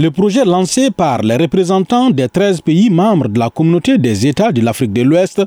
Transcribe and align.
Le 0.00 0.12
projet 0.12 0.44
lancé 0.44 0.92
par 0.92 1.22
les 1.22 1.34
représentants 1.34 2.10
des 2.10 2.28
13 2.28 2.60
pays 2.60 2.88
membres 2.88 3.26
de 3.26 3.36
la 3.36 3.50
communauté 3.50 3.98
des 3.98 4.28
États 4.28 4.52
de 4.52 4.60
l'Afrique 4.60 4.92
de 4.92 5.02
l'Ouest 5.02 5.42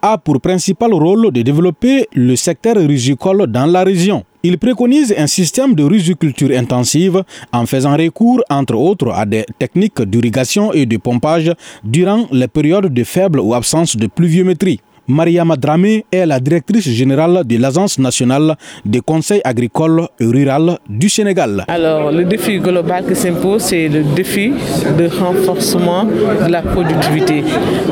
a 0.00 0.16
pour 0.16 0.40
principal 0.40 0.94
rôle 0.94 1.30
de 1.30 1.42
développer 1.42 2.08
le 2.14 2.34
secteur 2.34 2.76
risicole 2.76 3.46
dans 3.46 3.66
la 3.66 3.84
région. 3.84 4.24
Il 4.42 4.56
préconise 4.56 5.14
un 5.18 5.26
système 5.26 5.74
de 5.74 5.84
riziculture 5.84 6.56
intensive 6.56 7.22
en 7.52 7.66
faisant 7.66 7.94
recours, 7.94 8.40
entre 8.48 8.74
autres, 8.74 9.10
à 9.12 9.26
des 9.26 9.44
techniques 9.58 10.00
d'irrigation 10.00 10.72
et 10.72 10.86
de 10.86 10.96
pompage 10.96 11.52
durant 11.84 12.26
les 12.32 12.48
périodes 12.48 12.94
de 12.94 13.04
faible 13.04 13.38
ou 13.38 13.52
absence 13.52 13.98
de 13.98 14.06
pluviométrie. 14.06 14.80
Maria 15.10 15.44
Dramé 15.58 16.04
est 16.12 16.24
la 16.24 16.38
directrice 16.38 16.88
générale 16.88 17.42
de 17.44 17.56
l'Agence 17.58 17.98
nationale 17.98 18.54
des 18.84 19.00
conseils 19.00 19.40
agricoles 19.42 20.06
et 20.20 20.24
ruraux 20.24 20.76
du 20.88 21.08
Sénégal. 21.08 21.64
Alors, 21.66 22.12
le 22.12 22.24
défi 22.24 22.58
global 22.60 23.04
qui 23.06 23.16
s'impose, 23.16 23.62
c'est 23.62 23.88
le 23.88 24.04
défi 24.14 24.52
de 24.98 25.06
renforcement 25.08 26.04
de 26.04 26.50
la 26.50 26.62
productivité. 26.62 27.42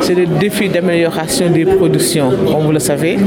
C'est 0.01 0.15
le 0.15 0.27
défi 0.27 0.69
d'amélioration 0.69 1.51
des 1.51 1.65
productions. 1.65 2.31
Comme 2.47 2.63
vous 2.67 2.73
le 2.73 2.79
savez, 2.79 3.19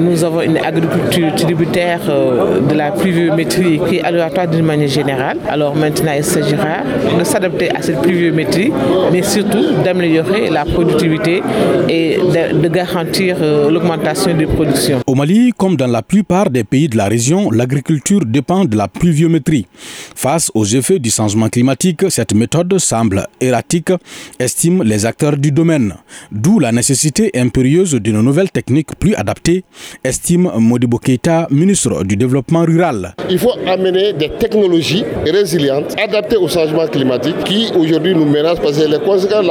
nous 0.00 0.24
avons 0.24 0.40
une 0.40 0.56
agriculture 0.56 1.34
tributaire 1.34 2.00
euh, 2.08 2.60
de 2.60 2.74
la 2.74 2.90
pluviométrie 2.92 3.80
qui 3.88 3.96
est 3.96 4.02
aléatoire 4.02 4.48
d'une 4.48 4.64
manière 4.64 4.88
générale. 4.88 5.36
Alors 5.48 5.74
maintenant, 5.76 6.12
il 6.16 6.24
s'agira 6.24 6.78
de 7.18 7.24
s'adapter 7.24 7.70
à 7.70 7.82
cette 7.82 8.00
pluviométrie, 8.00 8.72
mais 9.12 9.22
surtout 9.22 9.64
d'améliorer 9.84 10.48
la 10.48 10.64
productivité 10.64 11.42
et 11.88 12.16
de 12.62 12.68
garantir 12.68 13.09
euh, 13.18 13.70
l'augmentation 13.70 14.36
des 14.36 14.46
productions. 14.46 15.00
Au 15.06 15.14
Mali, 15.14 15.52
comme 15.56 15.76
dans 15.76 15.86
la 15.86 16.02
plupart 16.02 16.50
des 16.50 16.64
pays 16.64 16.88
de 16.88 16.96
la 16.96 17.06
région, 17.06 17.50
l'agriculture 17.50 18.20
dépend 18.24 18.64
de 18.64 18.76
la 18.76 18.88
pluviométrie. 18.88 19.66
Face 20.14 20.50
aux 20.54 20.64
effets 20.64 20.98
du 20.98 21.10
changement 21.10 21.48
climatique, 21.48 22.04
cette 22.10 22.34
méthode 22.34 22.78
semble 22.78 23.26
erratique, 23.40 23.90
estiment 24.38 24.82
les 24.84 25.06
acteurs 25.06 25.36
du 25.36 25.50
domaine. 25.52 25.94
D'où 26.30 26.58
la 26.58 26.72
nécessité 26.72 27.30
impérieuse 27.34 27.94
d'une 27.94 28.20
nouvelle 28.20 28.50
technique 28.50 28.94
plus 28.98 29.14
adaptée, 29.14 29.64
estime 30.04 30.50
Modibo 30.58 30.98
Keita, 30.98 31.46
ministre 31.50 32.04
du 32.04 32.16
Développement 32.16 32.64
rural. 32.64 33.14
Il 33.28 33.38
faut 33.38 33.54
amener 33.66 34.12
des 34.12 34.30
technologies 34.38 35.04
résilientes, 35.26 35.96
adaptées 36.02 36.36
au 36.36 36.48
changement 36.48 36.86
climatique 36.86 37.44
qui 37.44 37.70
aujourd'hui 37.76 38.14
nous 38.14 38.26
menacent 38.26 38.60
parce 38.60 38.78
que 38.78 38.88
les 38.88 38.98
conséquences, 38.98 39.46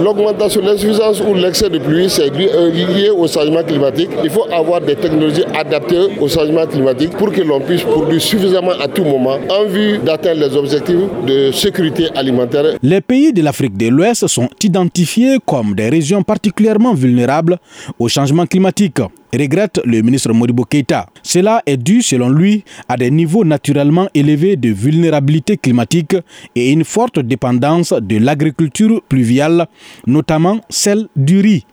l'augmentation, 0.00 0.60
la, 0.62 0.72
l'insuffisance 0.72 1.20
ou 1.20 1.34
l'excès 1.34 1.70
de 1.70 1.78
pluie, 1.78 2.08
c'est 2.10 2.30
euh, 2.38 2.70
lié 2.70 3.10
au 3.10 3.26
changement 3.26 3.62
climatique, 3.62 4.10
il 4.22 4.30
faut 4.30 4.46
avoir 4.52 4.80
des 4.80 4.96
technologies 4.96 5.44
adaptées 5.54 6.06
au 6.20 6.28
changement 6.28 6.66
climatique 6.66 7.10
pour 7.16 7.32
que 7.32 7.42
l'on 7.42 7.60
puisse 7.60 7.82
produire 7.82 8.20
suffisamment 8.20 8.72
à 8.80 8.88
tout 8.88 9.04
moment 9.04 9.38
en 9.50 9.64
vue 9.66 9.98
d'atteindre 9.98 10.40
les 10.46 10.56
objectifs 10.56 10.96
de 11.26 11.50
sécurité 11.52 12.08
alimentaire. 12.14 12.76
Les 12.82 13.00
pays 13.00 13.32
de 13.32 13.42
l'Afrique 13.42 13.76
de 13.76 13.88
l'Ouest 13.88 14.26
sont 14.26 14.48
identifiés 14.62 15.38
comme 15.44 15.74
des 15.74 15.88
régions 15.88 16.22
particulièrement 16.22 16.94
vulnérables 16.94 17.58
au 17.98 18.08
changement 18.08 18.46
climatique 18.46 19.00
regrette 19.36 19.80
le 19.84 20.00
ministre 20.02 20.32
Modibo 20.32 20.64
Keita. 20.64 21.06
Cela 21.22 21.62
est 21.66 21.76
dû, 21.76 22.02
selon 22.02 22.28
lui, 22.28 22.64
à 22.88 22.96
des 22.96 23.10
niveaux 23.10 23.44
naturellement 23.44 24.08
élevés 24.14 24.56
de 24.56 24.70
vulnérabilité 24.70 25.56
climatique 25.56 26.16
et 26.54 26.70
une 26.70 26.84
forte 26.84 27.18
dépendance 27.18 27.92
de 27.92 28.18
l'agriculture 28.18 29.02
pluviale, 29.08 29.66
notamment 30.06 30.60
celle 30.68 31.08
du 31.16 31.40
riz. 31.40 31.64